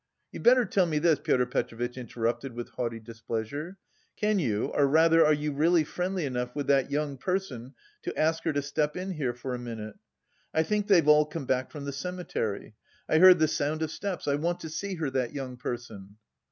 [0.31, 3.77] "You'd better tell me this," Pyotr Petrovitch interrupted with haughty displeasure,
[4.17, 4.71] "can you...
[4.73, 8.63] or rather are you really friendly enough with that young person to ask her to
[8.63, 9.97] step in here for a minute?
[10.55, 12.73] I think they've all come back from the cemetery...
[13.07, 14.27] I heard the sound of steps...
[14.27, 16.15] I want to see her, that young person."